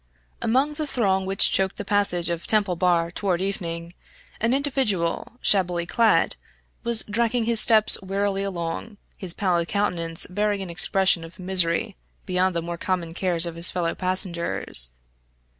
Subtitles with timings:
[0.41, 3.93] Among the throng which choked the passage of Temple Bar toward evening,
[4.39, 6.37] an individual, shabbily clad,
[6.83, 12.55] was dragging his steps wearily along, his pallid countenance bearing an expression of misery beyond
[12.55, 14.95] the more common cares of his fellow passengers.